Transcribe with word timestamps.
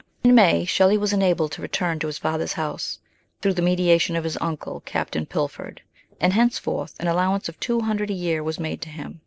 In 0.23 0.33
May 0.33 0.65
Shelley 0.65 0.97
was 0.97 1.13
enabled 1.13 1.51
to 1.51 1.61
return 1.61 1.99
to 1.99 2.07
his 2.07 2.17
father's 2.17 2.53
house, 2.53 2.97
through 3.39 3.53
the 3.53 3.61
mediation 3.61 4.15
of 4.15 4.23
his 4.23 4.35
uncle, 4.41 4.79
Captain 4.83 5.27
Pilfold, 5.27 5.79
and 6.19 6.33
henceforth 6.33 6.95
an 6.99 7.05
allowance 7.07 7.47
of 7.47 7.59
two 7.59 7.81
hundred 7.81 8.09
a 8.09 8.13
year 8.13 8.41
was 8.41 8.59
made 8.59 8.81
to 8.81 8.89
him. 8.89 9.19